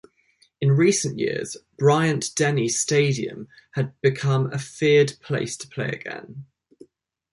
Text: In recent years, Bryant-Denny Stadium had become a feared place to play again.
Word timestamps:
In 0.59 0.71
recent 0.71 1.19
years, 1.19 1.57
Bryant-Denny 1.77 2.69
Stadium 2.69 3.47
had 3.73 3.93
become 4.01 4.51
a 4.51 4.57
feared 4.57 5.13
place 5.21 5.55
to 5.57 5.67
play 5.67 5.89
again. 5.91 6.47